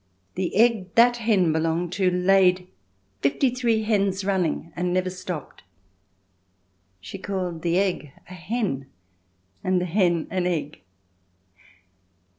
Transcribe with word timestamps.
The 0.33 0.55
egg 0.55 0.95
that 0.95 1.17
hen 1.17 1.53
belonged 1.53 1.93
to 1.93 2.09
laid 2.09 2.67
53 3.21 3.83
hens 3.83 4.25
running 4.25 4.73
and 4.75 4.91
never 4.91 5.11
stopped." 5.11 5.61
She 6.99 7.19
called 7.19 7.61
the 7.61 7.77
egg 7.77 8.11
a 8.27 8.33
hen 8.33 8.87
and 9.63 9.79
the 9.79 9.85
hen 9.85 10.25
an 10.31 10.47
egg. 10.47 10.81